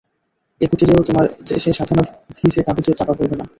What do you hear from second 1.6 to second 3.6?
সে সাধনা ভিজে কাগজে চাপা পড়বে না।